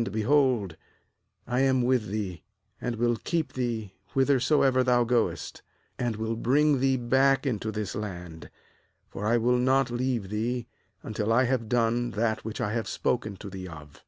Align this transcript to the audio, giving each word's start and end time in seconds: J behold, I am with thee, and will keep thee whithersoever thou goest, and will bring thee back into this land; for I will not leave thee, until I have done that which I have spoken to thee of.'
J 0.00 0.04
behold, 0.12 0.76
I 1.44 1.58
am 1.62 1.82
with 1.82 2.06
thee, 2.06 2.44
and 2.80 2.94
will 2.94 3.16
keep 3.16 3.54
thee 3.54 3.94
whithersoever 4.12 4.84
thou 4.84 5.02
goest, 5.02 5.62
and 5.98 6.14
will 6.14 6.36
bring 6.36 6.78
thee 6.78 6.96
back 6.96 7.44
into 7.44 7.72
this 7.72 7.96
land; 7.96 8.48
for 9.08 9.26
I 9.26 9.38
will 9.38 9.58
not 9.58 9.90
leave 9.90 10.28
thee, 10.28 10.68
until 11.02 11.32
I 11.32 11.46
have 11.46 11.68
done 11.68 12.12
that 12.12 12.44
which 12.44 12.60
I 12.60 12.74
have 12.74 12.86
spoken 12.88 13.34
to 13.38 13.50
thee 13.50 13.66
of.' 13.66 14.04